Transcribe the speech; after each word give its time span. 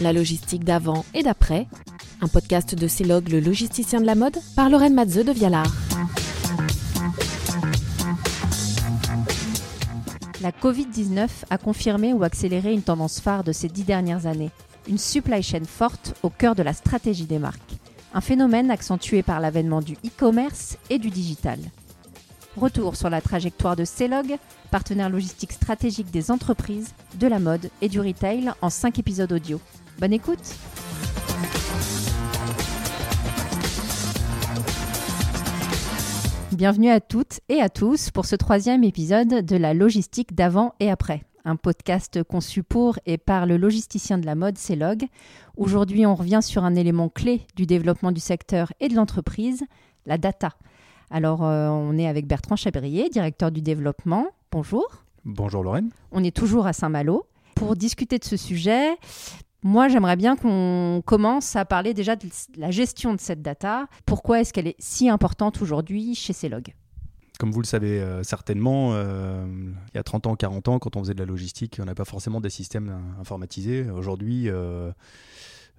La 0.00 0.12
logistique 0.12 0.64
d'avant 0.64 1.04
et 1.14 1.22
d'après, 1.22 1.66
un 2.20 2.28
podcast 2.28 2.74
de 2.74 2.88
Célog, 2.88 3.28
le 3.28 3.40
logisticien 3.40 4.00
de 4.00 4.06
la 4.06 4.14
mode, 4.14 4.38
par 4.56 4.70
Lorraine 4.70 4.94
Matzeux 4.94 5.24
de 5.24 5.32
Vialard. 5.32 5.72
La 10.40 10.52
Covid-19 10.52 11.28
a 11.50 11.58
confirmé 11.58 12.12
ou 12.12 12.22
accéléré 12.22 12.72
une 12.72 12.82
tendance 12.82 13.20
phare 13.20 13.44
de 13.44 13.52
ces 13.52 13.68
dix 13.68 13.84
dernières 13.84 14.26
années, 14.26 14.50
une 14.88 14.98
supply 14.98 15.42
chain 15.42 15.64
forte 15.66 16.14
au 16.22 16.30
cœur 16.30 16.54
de 16.54 16.62
la 16.62 16.72
stratégie 16.72 17.26
des 17.26 17.38
marques. 17.38 17.60
Un 18.14 18.20
phénomène 18.20 18.70
accentué 18.70 19.22
par 19.22 19.40
l'avènement 19.40 19.82
du 19.82 19.94
e-commerce 20.04 20.78
et 20.88 20.98
du 20.98 21.10
digital. 21.10 21.58
Retour 22.56 22.96
sur 22.96 23.08
la 23.08 23.20
trajectoire 23.20 23.76
de 23.76 23.84
Celog, 23.84 24.36
partenaire 24.72 25.08
logistique 25.08 25.52
stratégique 25.52 26.10
des 26.10 26.32
entreprises, 26.32 26.94
de 27.14 27.28
la 27.28 27.38
mode 27.38 27.70
et 27.80 27.88
du 27.88 28.00
retail 28.00 28.50
en 28.60 28.70
cinq 28.70 28.98
épisodes 28.98 29.30
audio. 29.30 29.60
Bonne 30.00 30.12
écoute 30.12 30.56
Bienvenue 36.50 36.90
à 36.90 37.00
toutes 37.00 37.38
et 37.48 37.60
à 37.60 37.68
tous 37.68 38.10
pour 38.10 38.26
ce 38.26 38.34
troisième 38.34 38.82
épisode 38.82 39.46
de 39.46 39.56
la 39.56 39.72
logistique 39.72 40.34
d'avant 40.34 40.74
et 40.80 40.90
après, 40.90 41.22
un 41.44 41.54
podcast 41.54 42.24
conçu 42.24 42.64
pour 42.64 42.98
et 43.06 43.16
par 43.16 43.46
le 43.46 43.58
logisticien 43.58 44.18
de 44.18 44.26
la 44.26 44.34
mode 44.34 44.58
Celog. 44.58 45.04
Aujourd'hui, 45.56 46.04
on 46.04 46.16
revient 46.16 46.40
sur 46.42 46.64
un 46.64 46.74
élément 46.74 47.08
clé 47.08 47.46
du 47.54 47.66
développement 47.66 48.10
du 48.10 48.20
secteur 48.20 48.72
et 48.80 48.88
de 48.88 48.96
l'entreprise, 48.96 49.62
la 50.04 50.18
data. 50.18 50.56
Alors, 51.10 51.44
euh, 51.44 51.68
on 51.68 51.98
est 51.98 52.06
avec 52.06 52.26
Bertrand 52.26 52.56
Chabrier, 52.56 53.08
directeur 53.08 53.50
du 53.50 53.60
développement. 53.60 54.28
Bonjour. 54.52 54.86
Bonjour 55.24 55.64
Lorraine. 55.64 55.90
On 56.12 56.22
est 56.22 56.34
toujours 56.34 56.66
à 56.66 56.72
Saint-Malo. 56.72 57.26
Pour 57.56 57.76
discuter 57.76 58.18
de 58.18 58.24
ce 58.24 58.36
sujet, 58.36 58.96
moi, 59.62 59.88
j'aimerais 59.88 60.16
bien 60.16 60.36
qu'on 60.36 61.02
commence 61.04 61.56
à 61.56 61.64
parler 61.64 61.92
déjà 61.94 62.16
de 62.16 62.26
la 62.56 62.70
gestion 62.70 63.12
de 63.12 63.20
cette 63.20 63.42
data. 63.42 63.88
Pourquoi 64.06 64.40
est-ce 64.40 64.52
qu'elle 64.52 64.68
est 64.68 64.76
si 64.78 65.08
importante 65.08 65.60
aujourd'hui 65.60 66.14
chez 66.14 66.32
Celog 66.32 66.72
comme 67.40 67.52
vous 67.52 67.62
le 67.62 67.66
savez 67.66 68.02
euh, 68.02 68.22
certainement, 68.22 68.90
euh, 68.92 69.46
il 69.46 69.96
y 69.96 69.98
a 69.98 70.02
30 70.02 70.26
ans, 70.26 70.36
40 70.36 70.68
ans, 70.68 70.78
quand 70.78 70.96
on 70.96 71.00
faisait 71.00 71.14
de 71.14 71.20
la 71.20 71.24
logistique, 71.24 71.78
on 71.80 71.86
n'avait 71.86 71.94
pas 71.94 72.04
forcément 72.04 72.38
des 72.38 72.50
systèmes 72.50 72.94
informatisés. 73.18 73.88
Aujourd'hui, 73.88 74.50
euh, 74.50 74.92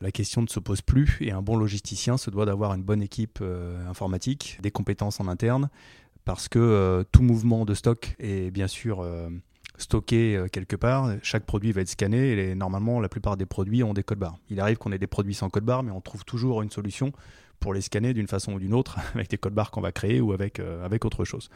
la 0.01 0.11
question 0.11 0.41
ne 0.41 0.47
se 0.47 0.59
pose 0.59 0.81
plus 0.81 1.17
et 1.21 1.31
un 1.31 1.41
bon 1.41 1.55
logisticien 1.55 2.17
se 2.17 2.29
doit 2.29 2.45
d'avoir 2.45 2.73
une 2.73 2.83
bonne 2.83 3.01
équipe 3.01 3.43
informatique, 3.87 4.57
des 4.61 4.71
compétences 4.71 5.19
en 5.19 5.27
interne, 5.27 5.69
parce 6.25 6.47
que 6.47 7.05
tout 7.11 7.21
mouvement 7.21 7.65
de 7.65 7.73
stock 7.73 8.15
est 8.19 8.51
bien 8.51 8.67
sûr 8.67 9.05
stocké 9.81 10.35
euh, 10.35 10.47
quelque 10.47 10.75
part. 10.75 11.11
Chaque 11.21 11.45
produit 11.45 11.71
va 11.71 11.81
être 11.81 11.89
scanné 11.89 12.31
et 12.31 12.55
normalement, 12.55 12.99
la 12.99 13.09
plupart 13.09 13.37
des 13.37 13.45
produits 13.45 13.83
ont 13.83 13.93
des 13.93 14.03
codes 14.03 14.19
barres. 14.19 14.37
Il 14.49 14.59
arrive 14.59 14.77
qu'on 14.77 14.91
ait 14.91 14.97
des 14.97 15.07
produits 15.07 15.33
sans 15.33 15.49
code 15.49 15.65
barre, 15.65 15.83
mais 15.83 15.91
on 15.91 16.01
trouve 16.01 16.23
toujours 16.23 16.61
une 16.61 16.69
solution 16.69 17.11
pour 17.59 17.73
les 17.73 17.81
scanner 17.81 18.13
d'une 18.13 18.27
façon 18.27 18.53
ou 18.53 18.59
d'une 18.59 18.73
autre 18.73 18.97
avec 19.15 19.29
des 19.29 19.37
codes 19.37 19.53
barres 19.53 19.71
qu'on 19.71 19.81
va 19.81 19.91
créer 19.91 20.21
ou 20.21 20.31
avec, 20.31 20.59
euh, 20.59 20.85
avec 20.85 21.03
autre 21.05 21.25
chose. 21.25 21.49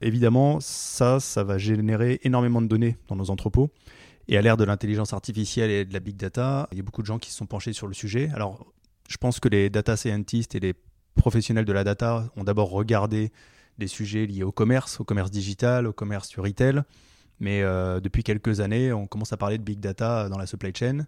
Évidemment, 0.00 0.58
ça, 0.60 1.20
ça 1.20 1.42
va 1.42 1.58
générer 1.58 2.20
énormément 2.22 2.62
de 2.62 2.66
données 2.66 2.96
dans 3.08 3.16
nos 3.16 3.30
entrepôts. 3.30 3.70
Et 4.28 4.36
à 4.36 4.42
l'ère 4.42 4.56
de 4.56 4.64
l'intelligence 4.64 5.12
artificielle 5.12 5.70
et 5.70 5.84
de 5.84 5.92
la 5.92 6.00
big 6.00 6.16
data, 6.16 6.68
il 6.72 6.78
y 6.78 6.80
a 6.80 6.84
beaucoup 6.84 7.02
de 7.02 7.06
gens 7.06 7.18
qui 7.18 7.30
se 7.30 7.36
sont 7.36 7.46
penchés 7.46 7.72
sur 7.72 7.86
le 7.86 7.94
sujet. 7.94 8.30
Alors, 8.34 8.72
je 9.08 9.16
pense 9.16 9.40
que 9.40 9.48
les 9.48 9.70
data 9.70 9.96
scientists 9.96 10.54
et 10.54 10.60
les 10.60 10.74
professionnels 11.16 11.64
de 11.64 11.72
la 11.72 11.84
data 11.84 12.30
ont 12.36 12.44
d'abord 12.44 12.70
regardé 12.70 13.32
des 13.78 13.88
sujets 13.88 14.26
liés 14.26 14.44
au 14.44 14.52
commerce, 14.52 15.00
au 15.00 15.04
commerce 15.04 15.30
digital, 15.30 15.86
au 15.86 15.92
commerce 15.92 16.28
du 16.28 16.40
retail, 16.40 16.82
mais 17.40 17.62
euh, 17.62 18.00
depuis 18.00 18.22
quelques 18.22 18.60
années, 18.60 18.92
on 18.92 19.06
commence 19.06 19.32
à 19.32 19.36
parler 19.36 19.58
de 19.58 19.62
big 19.62 19.80
data 19.80 20.28
dans 20.28 20.38
la 20.38 20.46
supply 20.46 20.72
chain, 20.74 21.06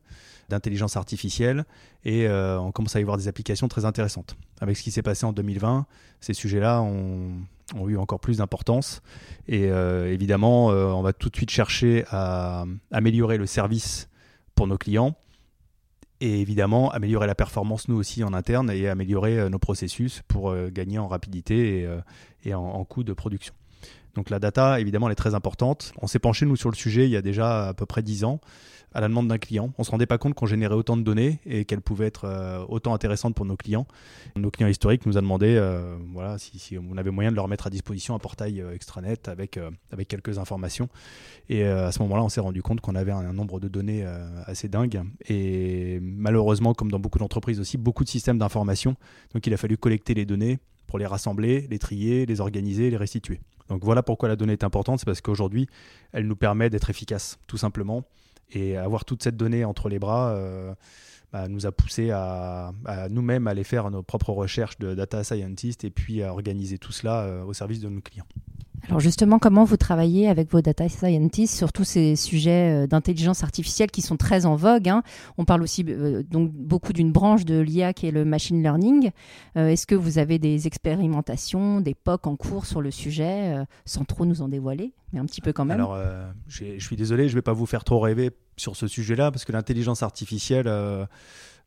d'intelligence 0.49 0.97
artificielle, 0.97 1.65
et 2.05 2.27
euh, 2.27 2.59
on 2.59 2.73
commence 2.73 2.97
à 2.97 3.01
y 3.01 3.03
voir 3.05 3.19
des 3.19 3.29
applications 3.29 3.69
très 3.69 3.85
intéressantes. 3.85 4.37
Avec 4.61 4.77
ce 4.77 4.83
qui 4.83 4.91
s'est 4.91 5.03
passé 5.03 5.27
en 5.27 5.33
2020, 5.33 5.87
ces 6.21 6.35
sujets-là 6.35 6.81
ont, 6.81 7.33
eu 7.89 7.97
encore 7.97 8.21
plus 8.21 8.39
d'importance. 8.39 9.03
Et 9.49 9.71
euh, 9.71 10.13
évidemment, 10.13 10.67
on 10.67 11.03
va 11.03 11.13
tout 11.13 11.29
de 11.29 11.37
suite 11.37 11.51
chercher 11.51 12.05
à 12.11 12.65
améliorer 12.91 13.39
le 13.39 13.47
service 13.47 14.09
pour 14.55 14.67
nos 14.67 14.79
clients. 14.79 15.17
Et 16.21 16.41
évidemment, 16.41 16.91
améliorer 16.91 17.27
la 17.27 17.35
performance, 17.35 17.89
nous 17.89 17.97
aussi, 17.97 18.23
en 18.23 18.33
interne, 18.33 18.71
et 18.71 18.89
améliorer 18.89 19.51
nos 19.51 19.59
processus 19.59 20.23
pour 20.29 20.55
gagner 20.71 20.99
en 20.99 21.09
rapidité 21.09 21.89
et, 22.45 22.55
en 22.55 22.85
coût 22.85 23.03
de 23.03 23.13
production. 23.13 23.55
Donc 24.15 24.31
la 24.31 24.39
data, 24.39 24.79
évidemment, 24.81 25.09
elle 25.09 25.13
est 25.13 25.17
très 25.17 25.35
importante. 25.35 25.93
On 26.01 26.07
s'est 26.07 26.19
penché, 26.19 26.47
nous, 26.47 26.57
sur 26.57 26.71
le 26.71 26.77
sujet 26.77 27.05
il 27.05 27.11
y 27.11 27.17
a 27.17 27.23
déjà 27.23 27.69
à 27.69 27.75
peu 27.75 27.87
près 27.87 28.03
10 28.03 28.25
ans, 28.25 28.41
à 28.95 29.01
la 29.01 29.09
demande 29.09 29.29
d'un 29.29 29.39
client. 29.39 29.73
On 29.79 29.83
ne 29.83 29.85
se 29.85 29.91
rendait 29.91 30.07
pas 30.07 30.19
compte 30.19 30.35
qu'on 30.35 30.47
générait 30.47 30.75
autant 30.75 30.97
de 30.97 31.03
données 31.03 31.41
et 31.47 31.65
qu'elles 31.65 31.81
pouvaient 31.81 32.07
être 32.07 32.25
euh, 32.25 32.65
autant 32.69 32.95
intéressantes 32.95 33.35
pour 33.35 33.47
nos 33.47 33.57
clients. 33.57 33.87
Nos 34.37 34.51
clients 34.51 34.69
historiques 34.69 35.07
nous 35.07 35.17
ont 35.17 35.23
demandé 35.23 35.57
euh, 35.57 35.97
voilà, 36.13 36.37
si, 36.39 36.77
on 36.79 36.97
avait 36.97 37.11
moyen 37.11 37.31
de 37.31 37.37
leur 37.37 37.49
mettre 37.49 37.67
à 37.67 37.71
disposition 37.71 38.15
un 38.15 38.19
portail 38.19 38.61
euh, 38.61 38.75
extranet 38.75 39.29
avec, 39.29 39.59
avec 39.91 40.09
quelques 40.09 40.39
informations. 40.39 40.89
Et 41.49 41.65
à 41.65 41.93
ce 41.93 42.01
moment-là, 42.03 42.23
on 42.23 42.29
s'est 42.29 42.41
rendu 42.41 42.63
compte 42.63 42.81
qu'on 42.81 42.95
avait 42.95 43.13
un, 43.13 43.33
nombre 43.33 43.61
de 43.61 43.69
données 43.69 44.05
assez 44.47 44.69
dingue. 44.69 45.03
Et 45.29 45.99
malheureusement, 46.03 46.75
comme 46.75 46.91
dans 46.91 46.99
beaucoup 46.99 47.19
d'entreprises 47.19 47.61
aussi, 47.61 47.79
beaucoup 47.79 48.05
de 48.05 48.09
systèmes 48.09 48.39
d'information. 48.39 48.95
Donc 49.35 49.47
il 49.47 49.55
a 49.55 49.57
fallu 49.57 49.77
collecter 49.77 50.15
les 50.15 50.25
données 50.25 50.59
pour 50.87 50.99
les 50.99 51.07
rassembler, 51.07 51.67
les 51.71 51.79
trier, 51.79 52.27
les 52.27 52.41
organiser, 52.41 52.91
les 52.91 52.97
restituer. 52.97 53.41
Donc 53.69 53.85
voilà 53.85 54.03
pourquoi 54.03 54.29
la 54.29 54.37
donnée 54.37 54.53
est 54.53 54.65
importante, 54.65 54.99
c'est 54.99 55.07
parce 55.07 55.21
qu'aujourd'hui, 55.21 55.69
elle 56.13 56.27
nous 56.27 56.37
permet 56.37 56.71
d'être 56.71 56.91
efficace, 56.91 57.39
tout 57.47 57.57
simplement. 57.57 58.05
Et 58.51 58.77
avoir 58.77 59.05
toute 59.05 59.23
cette 59.23 59.37
donnée 59.37 59.65
entre 59.65 59.89
les 59.89 59.99
bras 59.99 60.31
euh, 60.31 60.75
bah, 61.33 61.49
nous 61.49 61.65
a 61.65 61.73
poussé 61.73 62.11
à, 62.11 62.73
nous-mêmes 63.09 63.47
aller 63.47 63.65
faire 63.65 63.91
nos 63.91 64.03
propres 64.03 64.33
recherches 64.33 64.79
de 64.79 64.95
data 64.95 65.25
scientist 65.25 65.85
et 65.85 65.91
puis 65.91 66.23
à 66.23 66.33
organiser 66.33 66.77
tout 66.77 66.93
cela 66.93 67.23
euh, 67.23 67.45
au 67.45 67.55
service 67.55 67.81
de 67.81 67.89
nos 67.89 68.03
clients. 68.03 68.27
Alors 68.89 68.99
justement, 68.99 69.39
comment 69.39 69.65
vous 69.65 69.77
travaillez 69.77 70.29
avec 70.29 70.51
vos 70.51 70.61
data 70.61 70.89
scientists 70.89 71.57
sur 71.57 71.73
tous 71.73 71.85
ces 71.85 72.17
sujets 72.17 72.85
euh, 72.85 72.87
d'intelligence 72.87 73.45
artificielle 73.45 73.91
qui 73.91 74.03
sont 74.03 74.17
très 74.17 74.45
en 74.45 74.57
vogue 74.57 74.89
hein? 74.89 75.03
On 75.39 75.45
parle 75.45 75.63
aussi 75.63 75.85
euh, 75.89 76.23
donc 76.29 76.51
beaucoup 76.53 76.93
d'une 76.93 77.13
branche 77.13 77.45
de 77.45 77.61
l'IA 77.61 77.93
qui 77.93 78.09
est 78.09 78.11
le 78.11 78.25
machine 78.25 78.61
learning. 78.61 79.11
Euh, 79.57 79.69
est-ce 79.69 79.87
que 79.87 79.95
vous 79.95 80.19
avez 80.19 80.39
des 80.39 80.67
expérimentations, 80.67 81.81
des 81.81 81.95
POC 81.95 82.27
en 82.27 82.37
cours 82.37 82.67
sur 82.67 82.81
le 82.81 82.91
sujet, 82.91 83.65
sans 83.85 84.05
trop 84.05 84.27
nous 84.27 84.43
en 84.43 84.49
dévoiler, 84.49 84.93
mais 85.13 85.21
un 85.21 85.27
petit 85.27 85.41
peu 85.41 85.53
quand 85.53 85.65
même? 85.65 85.79
Alors, 85.79 85.97
je 86.49 86.79
suis 86.79 86.97
désolé, 86.97 87.29
je 87.29 87.33
ne 87.33 87.39
vais 87.39 87.43
pas 87.43 87.53
vous 87.53 87.67
faire 87.67 87.85
trop 87.85 88.01
rêver 88.01 88.31
sur 88.57 88.77
ce 88.77 88.89
sujet-là, 88.89 89.31
parce 89.31 89.45
que 89.45 89.53
l'intelligence 89.53 90.03
artificielle 90.03 90.69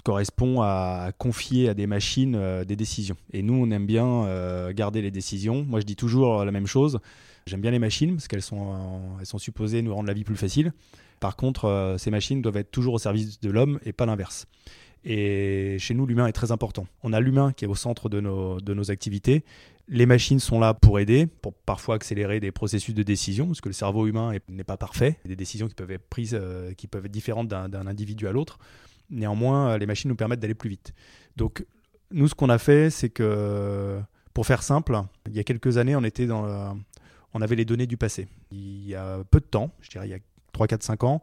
correspond 0.05 0.61
à 0.61 1.11
confier 1.17 1.67
à 1.67 1.73
des 1.73 1.87
machines 1.87 2.35
euh, 2.35 2.63
des 2.63 2.75
décisions. 2.75 3.17
Et 3.33 3.41
nous, 3.41 3.55
on 3.55 3.71
aime 3.71 3.87
bien 3.87 4.25
euh, 4.25 4.71
garder 4.71 5.01
les 5.01 5.11
décisions. 5.11 5.65
Moi, 5.67 5.79
je 5.79 5.85
dis 5.85 5.95
toujours 5.95 6.45
la 6.45 6.51
même 6.51 6.67
chose. 6.67 6.99
J'aime 7.47 7.61
bien 7.61 7.71
les 7.71 7.79
machines 7.79 8.13
parce 8.13 8.27
qu'elles 8.27 8.43
sont, 8.43 8.73
euh, 8.73 9.25
sont 9.25 9.39
supposées 9.39 9.81
nous 9.81 9.93
rendre 9.93 10.07
la 10.07 10.13
vie 10.13 10.23
plus 10.23 10.35
facile. 10.35 10.73
Par 11.19 11.35
contre, 11.35 11.95
ces 11.97 12.11
machines 12.11 12.41
doivent 12.41 12.57
être 12.57 12.71
toujours 12.71 12.93
au 12.93 12.99
service 12.99 13.39
de 13.39 13.49
l'homme 13.49 13.79
et 13.83 13.93
pas 13.93 14.05
l'inverse. 14.05 14.45
Et 15.03 15.77
chez 15.79 15.93
nous, 15.95 16.05
l'humain 16.05 16.27
est 16.27 16.33
très 16.33 16.51
important. 16.51 16.85
On 17.01 17.11
a 17.13 17.19
l'humain 17.19 17.51
qui 17.51 17.65
est 17.65 17.67
au 17.67 17.75
centre 17.75 18.09
de 18.09 18.19
nos, 18.19 18.59
de 18.59 18.73
nos 18.73 18.91
activités. 18.91 19.43
Les 19.87 20.05
machines 20.05 20.39
sont 20.39 20.59
là 20.59 20.73
pour 20.73 20.99
aider, 20.99 21.25
pour 21.25 21.53
parfois 21.53 21.95
accélérer 21.95 22.39
des 22.39 22.51
processus 22.51 22.93
de 22.93 23.01
décision, 23.01 23.47
parce 23.47 23.61
que 23.61 23.69
le 23.69 23.73
cerveau 23.73 24.07
humain 24.07 24.33
n'est 24.49 24.63
pas 24.63 24.77
parfait. 24.77 25.17
Des 25.25 25.35
décisions 25.35 25.67
qui 25.67 25.75
peuvent 25.75 25.91
être 25.91 26.07
prises, 26.09 26.39
qui 26.77 26.87
peuvent 26.87 27.05
être 27.05 27.11
différentes 27.11 27.47
d'un 27.47 27.87
individu 27.87 28.27
à 28.27 28.31
l'autre. 28.31 28.59
Néanmoins, 29.09 29.71
euh, 29.71 29.77
les 29.77 29.85
machines 29.85 30.09
nous 30.09 30.15
permettent 30.15 30.39
d'aller 30.39 30.55
plus 30.55 30.69
vite. 30.69 30.93
Donc, 31.35 31.65
nous, 32.11 32.27
ce 32.27 32.35
qu'on 32.35 32.49
a 32.49 32.57
fait, 32.57 32.89
c'est 32.89 33.09
que, 33.09 33.99
pour 34.33 34.45
faire 34.45 34.63
simple, 34.63 34.99
il 35.27 35.35
y 35.35 35.39
a 35.39 35.43
quelques 35.43 35.77
années, 35.77 35.95
on 35.95 36.03
était 36.03 36.27
dans 36.27 36.75
on 37.35 37.41
avait 37.41 37.57
les 37.57 37.65
données 37.65 37.85
du 37.85 37.97
passé. 37.97 38.27
Il 38.49 38.87
y 38.87 38.95
a 38.95 39.23
peu 39.29 39.41
de 39.41 39.45
temps, 39.45 39.71
je 39.81 39.89
dirais 39.89 40.07
il 40.07 40.11
y 40.11 40.13
a 40.13 40.19
3, 40.53 40.67
4, 40.67 40.83
5 40.83 41.03
ans, 41.03 41.21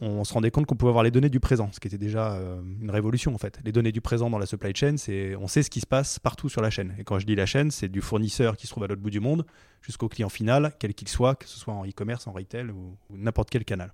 on 0.00 0.22
se 0.22 0.32
rendait 0.32 0.52
compte 0.52 0.64
qu'on 0.64 0.76
pouvait 0.76 0.90
avoir 0.90 1.02
les 1.02 1.10
données 1.10 1.28
du 1.28 1.40
présent, 1.40 1.70
ce 1.72 1.80
qui 1.80 1.88
était 1.88 1.98
déjà 1.98 2.34
euh, 2.34 2.62
une 2.80 2.90
révolution 2.90 3.34
en 3.34 3.38
fait. 3.38 3.58
Les 3.64 3.72
données 3.72 3.90
du 3.90 4.00
présent 4.00 4.30
dans 4.30 4.38
la 4.38 4.46
supply 4.46 4.72
chain, 4.74 4.96
c'est 4.96 5.34
on 5.34 5.48
sait 5.48 5.64
ce 5.64 5.68
qui 5.68 5.80
se 5.80 5.86
passe 5.86 6.20
partout 6.20 6.48
sur 6.48 6.62
la 6.62 6.70
chaîne. 6.70 6.94
Et 6.98 7.04
quand 7.04 7.18
je 7.18 7.26
dis 7.26 7.34
la 7.34 7.46
chaîne, 7.46 7.72
c'est 7.72 7.88
du 7.88 8.00
fournisseur 8.00 8.56
qui 8.56 8.68
se 8.68 8.72
trouve 8.72 8.84
à 8.84 8.86
l'autre 8.86 9.02
bout 9.02 9.10
du 9.10 9.18
monde 9.18 9.44
jusqu'au 9.82 10.08
client 10.08 10.28
final, 10.28 10.72
quel 10.78 10.94
qu'il 10.94 11.08
soit, 11.08 11.34
que 11.34 11.46
ce 11.46 11.58
soit 11.58 11.74
en 11.74 11.84
e-commerce, 11.84 12.28
en 12.28 12.32
retail 12.32 12.70
ou 12.70 12.96
n'importe 13.10 13.50
quel 13.50 13.64
canal. 13.64 13.92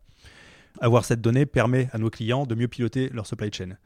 Avoir 0.81 1.05
cette 1.05 1.21
donnée 1.21 1.47
permet 1.47 1.89
à 1.93 1.99
nos 1.99 2.11
clients 2.11 2.47
de 2.47 2.55
mieux 2.55 2.69
piloter 2.69 3.09
leur 3.11 3.27
supply 3.27 3.53
chain. 3.53 3.77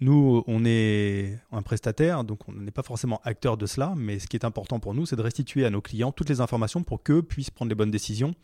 Nous, 0.00 0.44
on 0.46 0.64
est 0.66 1.38
un 1.52 1.62
prestataire, 1.62 2.22
donc 2.24 2.48
on 2.48 2.52
n'est 2.52 2.70
pas 2.70 2.82
forcément 2.82 3.20
acteur 3.24 3.56
de 3.56 3.64
cela, 3.64 3.94
mais 3.96 4.18
ce 4.18 4.26
qui 4.26 4.36
est 4.36 4.44
important 4.44 4.78
pour 4.78 4.92
nous, 4.92 5.06
c'est 5.06 5.16
de 5.16 5.22
restituer 5.22 5.64
à 5.64 5.70
nos 5.70 5.80
clients 5.80 6.12
toutes 6.12 6.28
les 6.28 6.42
informations 6.42 6.82
pour 6.82 7.02
qu'eux 7.02 7.22
puissent 7.22 7.50
prendre 7.50 7.70
les 7.70 7.74
bonnes 7.74 7.90
décisions 7.90 8.34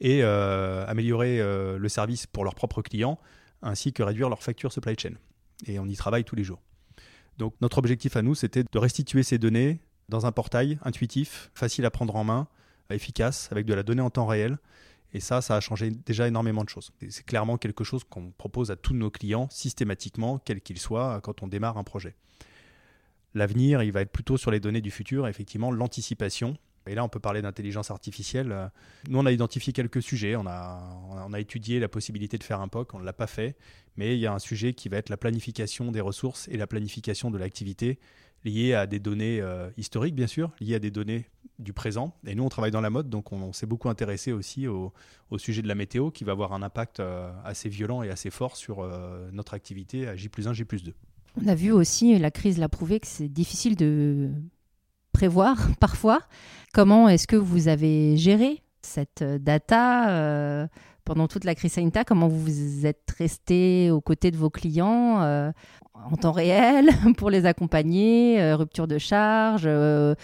et 0.00 0.22
euh, 0.22 0.86
améliorer 0.86 1.40
euh, 1.40 1.78
le 1.78 1.88
service 1.88 2.26
pour 2.26 2.44
leurs 2.44 2.54
propres 2.54 2.82
clients, 2.82 3.18
ainsi 3.60 3.92
que 3.92 4.04
réduire 4.04 4.28
leur 4.28 4.42
facture 4.42 4.72
supply 4.72 4.94
chain. 4.96 5.14
Et 5.66 5.78
on 5.80 5.86
y 5.86 5.96
travaille 5.96 6.24
tous 6.24 6.36
les 6.36 6.44
jours. 6.44 6.60
Donc 7.38 7.54
notre 7.60 7.78
objectif 7.78 8.16
à 8.16 8.22
nous, 8.22 8.36
c'était 8.36 8.62
de 8.62 8.78
restituer 8.78 9.24
ces 9.24 9.38
données 9.38 9.80
dans 10.08 10.26
un 10.26 10.32
portail 10.32 10.78
intuitif, 10.84 11.50
facile 11.54 11.84
à 11.86 11.90
prendre 11.90 12.14
en 12.14 12.24
main, 12.24 12.48
efficace, 12.90 13.48
avec 13.50 13.66
de 13.66 13.74
la 13.74 13.82
donnée 13.82 14.02
en 14.02 14.10
temps 14.10 14.26
réel, 14.26 14.58
Et 15.12 15.20
ça, 15.20 15.40
ça 15.40 15.56
a 15.56 15.60
changé 15.60 15.90
déjà 15.90 16.28
énormément 16.28 16.62
de 16.64 16.68
choses. 16.68 16.92
C'est 17.08 17.26
clairement 17.26 17.58
quelque 17.58 17.84
chose 17.84 18.04
qu'on 18.04 18.30
propose 18.30 18.70
à 18.70 18.76
tous 18.76 18.94
nos 18.94 19.10
clients 19.10 19.48
systématiquement, 19.50 20.38
quels 20.38 20.60
qu'ils 20.60 20.78
soient, 20.78 21.20
quand 21.22 21.42
on 21.42 21.48
démarre 21.48 21.78
un 21.78 21.84
projet. 21.84 22.14
L'avenir, 23.34 23.82
il 23.82 23.92
va 23.92 24.02
être 24.02 24.12
plutôt 24.12 24.36
sur 24.36 24.50
les 24.50 24.60
données 24.60 24.80
du 24.80 24.90
futur, 24.90 25.26
effectivement, 25.28 25.70
l'anticipation. 25.70 26.56
Et 26.86 26.94
là, 26.94 27.04
on 27.04 27.08
peut 27.08 27.20
parler 27.20 27.42
d'intelligence 27.42 27.90
artificielle. 27.90 28.70
Nous, 29.08 29.18
on 29.18 29.26
a 29.26 29.32
identifié 29.32 29.72
quelques 29.72 30.02
sujets. 30.02 30.34
On 30.34 30.46
a, 30.46 30.80
on 31.10 31.32
a 31.32 31.40
étudié 31.40 31.78
la 31.78 31.88
possibilité 31.88 32.38
de 32.38 32.44
faire 32.44 32.60
un 32.60 32.68
POC. 32.68 32.94
On 32.94 32.98
ne 33.00 33.04
l'a 33.04 33.12
pas 33.12 33.26
fait. 33.26 33.56
Mais 33.96 34.16
il 34.16 34.20
y 34.20 34.26
a 34.26 34.32
un 34.32 34.38
sujet 34.38 34.72
qui 34.72 34.88
va 34.88 34.96
être 34.96 35.10
la 35.10 35.16
planification 35.16 35.92
des 35.92 36.00
ressources 36.00 36.48
et 36.48 36.56
la 36.56 36.66
planification 36.66 37.30
de 37.30 37.38
l'activité 37.38 37.98
liées 38.44 38.74
à 38.74 38.86
des 38.86 38.98
données 38.98 39.40
euh, 39.40 39.70
historiques, 39.76 40.14
bien 40.14 40.26
sûr, 40.26 40.50
liées 40.60 40.74
à 40.74 40.78
des 40.78 40.90
données 40.90 41.26
du 41.58 41.72
présent. 41.72 42.14
Et 42.26 42.34
nous, 42.34 42.44
on 42.44 42.48
travaille 42.48 42.70
dans 42.70 42.80
la 42.80 42.90
mode, 42.90 43.10
donc 43.10 43.32
on, 43.32 43.52
s'est 43.52 43.66
beaucoup 43.66 43.88
intéressé 43.88 44.32
aussi 44.32 44.66
au, 44.66 44.92
sujet 45.36 45.62
de 45.62 45.68
la 45.68 45.74
météo, 45.74 46.10
qui 46.10 46.24
va 46.24 46.32
avoir 46.32 46.52
un 46.52 46.62
impact 46.62 47.00
euh, 47.00 47.30
assez 47.44 47.68
violent 47.68 48.02
et 48.02 48.10
assez 48.10 48.30
fort 48.30 48.56
sur 48.56 48.80
euh, 48.80 49.28
notre 49.32 49.54
activité 49.54 50.08
à 50.08 50.16
J 50.16 50.28
plus 50.28 50.48
1, 50.48 50.54
J 50.54 50.64
plus 50.64 50.82
2. 50.82 50.94
On 51.42 51.48
a 51.48 51.54
vu 51.54 51.70
aussi, 51.70 52.18
la 52.18 52.30
crise 52.30 52.58
l'a 52.58 52.68
prouvé, 52.68 52.98
que 52.98 53.06
c'est 53.06 53.28
difficile 53.28 53.76
de 53.76 54.30
prévoir 55.12 55.56
parfois. 55.80 56.20
Comment 56.72 57.08
est-ce 57.08 57.26
que 57.26 57.36
vous 57.36 57.68
avez 57.68 58.16
géré 58.16 58.62
cette 58.82 59.22
data 59.22 60.68
pendant 61.10 61.26
toute 61.26 61.42
la 61.42 61.56
crise 61.56 61.72
sanitaire 61.72 62.04
Comment 62.06 62.28
vous 62.28 62.86
êtes 62.86 63.12
resté 63.18 63.90
aux 63.90 64.00
côtés 64.00 64.30
de 64.30 64.36
vos 64.36 64.48
clients 64.48 65.52
en 66.10 66.16
temps 66.16 66.32
réel 66.32 66.88
pour 67.16 67.30
les 67.30 67.46
accompagner, 67.46 68.40
euh, 68.40 68.56
rupture 68.56 68.86
de 68.86 68.98
charge, 68.98 69.62
euh, 69.66 70.14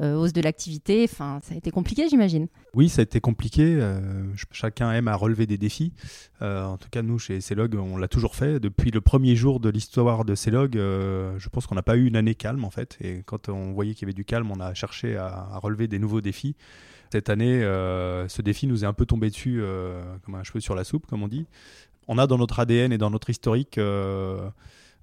euh, 0.00 0.14
hausse 0.14 0.32
de 0.32 0.40
l'activité. 0.40 1.04
Enfin, 1.04 1.40
ça 1.42 1.54
a 1.54 1.56
été 1.56 1.70
compliqué, 1.70 2.08
j'imagine. 2.08 2.48
Oui, 2.74 2.88
ça 2.88 3.00
a 3.00 3.04
été 3.04 3.20
compliqué. 3.20 3.78
chacun 4.52 4.92
aime 4.92 5.08
à 5.08 5.14
relever 5.14 5.46
des 5.46 5.58
défis. 5.58 5.92
en 6.40 6.76
tout 6.76 6.88
cas, 6.90 7.02
nous, 7.02 7.18
chez 7.18 7.40
Celog, 7.40 7.74
on 7.74 7.96
l'a 7.96 8.08
toujours 8.08 8.34
fait. 8.34 8.60
Depuis 8.60 8.90
le 8.90 9.00
premier 9.00 9.36
jour 9.36 9.60
de 9.60 9.68
l'histoire 9.68 10.24
de 10.24 10.34
Celog, 10.34 10.74
je 10.74 11.48
pense 11.48 11.66
qu'on 11.66 11.74
n'a 11.74 11.82
pas 11.82 11.96
eu 11.96 12.06
une 12.06 12.16
année 12.16 12.34
calme, 12.34 12.64
en 12.64 12.70
fait. 12.70 12.98
Et 13.00 13.22
quand 13.24 13.48
on 13.48 13.72
voyait 13.72 13.94
qu'il 13.94 14.02
y 14.02 14.06
avait 14.06 14.14
du 14.14 14.24
calme, 14.24 14.50
on 14.50 14.60
a 14.60 14.74
cherché 14.74 15.16
à 15.16 15.58
relever 15.62 15.88
des 15.88 15.98
nouveaux 15.98 16.20
défis. 16.20 16.56
Cette 17.12 17.30
année, 17.30 17.60
ce 17.62 18.42
défi 18.42 18.66
nous 18.66 18.84
est 18.84 18.86
un 18.86 18.92
peu 18.92 19.06
tombé 19.06 19.30
dessus 19.30 19.62
comme 20.24 20.34
un 20.34 20.42
cheveu 20.42 20.60
sur 20.60 20.74
la 20.74 20.84
soupe, 20.84 21.06
comme 21.06 21.22
on 21.22 21.28
dit. 21.28 21.46
On 22.08 22.18
a 22.18 22.26
dans 22.26 22.38
notre 22.38 22.60
ADN 22.60 22.92
et 22.92 22.98
dans 22.98 23.10
notre 23.10 23.30
historique 23.30 23.78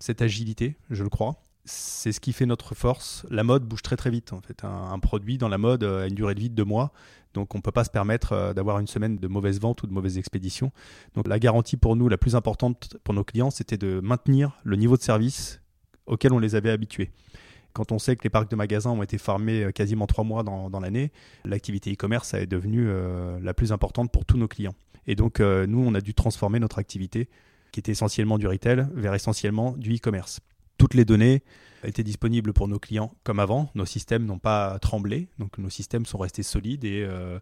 cette 0.03 0.21
agilité, 0.21 0.75
je 0.89 1.01
le 1.01 1.09
crois. 1.09 1.41
C'est 1.63 2.11
ce 2.11 2.19
qui 2.19 2.33
fait 2.33 2.45
notre 2.45 2.75
force. 2.75 3.25
La 3.29 3.43
mode 3.43 3.63
bouge 3.63 3.81
très 3.81 3.95
très 3.95 4.09
vite 4.09 4.33
en 4.33 4.41
fait. 4.41 4.65
Un, 4.65 4.99
produit 4.99 5.37
dans 5.37 5.47
la 5.47 5.57
mode 5.57 5.85
a 5.85 6.07
une 6.07 6.13
durée 6.13 6.35
de 6.35 6.41
vie 6.41 6.49
de 6.49 6.55
deux 6.55 6.65
mois, 6.65 6.91
donc 7.33 7.55
on 7.55 7.59
ne 7.59 7.61
peut 7.61 7.71
pas 7.71 7.85
se 7.85 7.89
permettre 7.89 8.33
euh, 8.33 8.53
d'avoir 8.53 8.79
une 8.79 8.87
semaine 8.87 9.15
de 9.15 9.27
mauvaise 9.27 9.61
vente 9.61 9.81
ou 9.81 9.87
de 9.87 9.93
mauvaise 9.93 10.17
expédition. 10.17 10.73
Donc 11.15 11.27
la 11.27 11.39
garantie 11.39 11.77
pour 11.77 11.95
nous, 11.95 12.09
la 12.09 12.17
plus 12.17 12.35
importante 12.35 12.97
pour 13.05 13.13
nos 13.13 13.23
clients, 13.23 13.49
c'était 13.49 13.77
de 13.77 14.01
maintenir 14.01 14.59
le 14.65 14.75
niveau 14.75 14.97
de 14.97 15.01
service 15.01 15.61
auquel 16.05 16.33
on 16.33 16.39
les 16.39 16.55
avait 16.55 16.69
habitués. 16.69 17.11
Quand 17.73 17.91
on 17.91 17.99
sait 17.99 18.15
que 18.15 18.23
les 18.23 18.29
parcs 18.29 18.49
de 18.49 18.55
magasins 18.55 18.91
ont 18.91 19.03
été 19.03 19.17
fermés 19.17 19.63
euh, 19.63 19.71
quasiment 19.71 20.07
trois 20.07 20.23
mois 20.23 20.43
dans, 20.43 20.79
l'année, 20.79 21.11
l'activité 21.43 21.91
e-commerce 21.91 22.33
est 22.33 22.45
devenue 22.45 22.85
euh, 22.87 23.39
la 23.41 23.53
plus 23.53 23.71
importante 23.71 24.11
pour 24.11 24.25
tous 24.25 24.37
nos 24.37 24.47
clients. 24.47 24.75
Et 25.07 25.15
donc 25.15 25.41
nous, 25.41 25.83
on 25.85 25.93
a 25.95 25.99
dû 25.99 26.13
transformer 26.13 26.59
notre 26.59 26.79
activité 26.79 27.27
qui 27.73 27.81
était 27.81 27.91
essentiellement 27.91 28.37
du 28.37 28.47
retail, 28.47 28.87
vers 28.93 29.13
essentiellement 29.13 29.73
du 29.73 29.95
e-commerce. 29.95 30.39
Toutes 30.83 30.95
les 30.95 31.05
données 31.05 31.43
étaient 31.85 32.03
disponibles 32.03 32.51
pour 32.51 32.67
nos 32.67 32.77
clients 32.77 33.13
comme 33.23 33.39
avant. 33.39 33.69
Nos 33.73 33.85
systèmes 33.85 34.25
n'ont 34.25 34.37
pas 34.37 34.79
tremblé, 34.79 35.29
donc 35.39 35.57
nos 35.57 35.69
systèmes 35.69 36.05
sont 36.05 36.17
restés 36.17 36.43
solides 36.43 36.83
et 36.83 37.05
euh, 37.07 37.39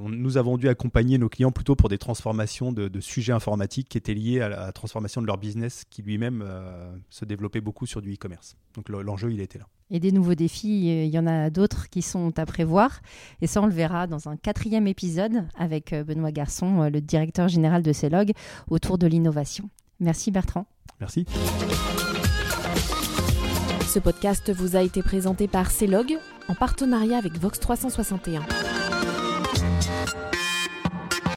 nous 0.00 0.38
avons 0.38 0.56
dû 0.56 0.70
accompagner 0.70 1.18
nos 1.18 1.28
clients 1.28 1.52
plutôt 1.52 1.76
pour 1.76 1.90
des 1.90 1.98
transformations 1.98 2.72
de, 2.72 3.00
sujets 3.00 3.34
informatiques 3.34 3.90
qui 3.90 3.98
étaient 3.98 4.14
liés 4.14 4.40
à 4.40 4.48
la 4.48 4.72
transformation 4.72 5.20
de 5.20 5.26
leur 5.26 5.36
business 5.36 5.84
qui 5.90 6.00
lui-même 6.00 6.42
euh, 6.42 6.90
se 7.10 7.26
développait 7.26 7.60
beaucoup 7.60 7.84
sur 7.84 8.00
du 8.00 8.14
e-commerce. 8.14 8.56
Donc 8.72 8.88
l'enjeu, 8.88 9.30
il 9.32 9.42
était 9.42 9.58
là. 9.58 9.66
Et 9.90 10.00
des 10.00 10.10
nouveaux 10.10 10.34
défis, 10.34 10.88
il 10.88 11.10
y 11.10 11.18
en 11.18 11.26
a 11.26 11.50
d'autres 11.50 11.90
qui 11.90 12.00
sont 12.00 12.38
à 12.38 12.46
prévoir. 12.46 13.02
Et 13.42 13.46
ça, 13.46 13.60
on 13.60 13.66
le 13.66 13.74
verra 13.74 14.06
dans 14.06 14.30
un 14.30 14.38
quatrième 14.38 14.86
épisode 14.86 15.44
avec 15.58 15.92
euh, 15.92 16.04
Benoît 16.04 16.32
Garçon, 16.32 16.88
le 16.88 17.02
directeur 17.02 17.48
général 17.48 17.82
de 17.82 17.92
CELOG, 17.92 18.32
autour 18.70 18.96
de 18.96 19.06
l'innovation. 19.06 19.68
Merci 20.00 20.30
Bertrand. 20.30 20.64
Merci. 21.00 21.26
Ce 23.88 23.98
podcast 23.98 24.52
vous 24.52 24.76
a 24.76 24.82
été 24.82 25.02
présenté 25.02 25.48
par 25.48 25.70
CELOG 25.70 26.18
en 26.48 26.54
partenariat 26.54 27.16
avec 27.16 27.38
Vox 27.38 27.58
361. 27.58 28.42